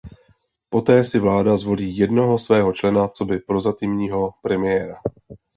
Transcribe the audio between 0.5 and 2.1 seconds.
Poté si vláda zvolí